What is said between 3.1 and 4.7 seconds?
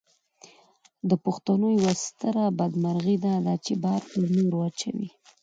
داده چې بار پر نورو